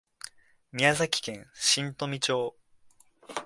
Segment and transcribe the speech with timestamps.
[0.71, 2.55] 宮崎県新富町